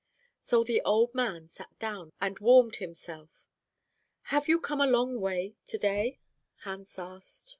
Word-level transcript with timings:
"So 0.41 0.63
the 0.63 0.81
old 0.81 1.13
man 1.13 1.47
sat 1.47 1.77
down 1.77 2.11
and 2.19 2.39
warmed 2.39 2.77
himself. 2.77 3.45
"'Have 4.23 4.47
you 4.47 4.59
come 4.59 4.81
a 4.81 4.87
long 4.87 5.19
way 5.21 5.57
to 5.67 5.77
day?' 5.77 6.17
Hans 6.63 6.89
said. 6.93 7.21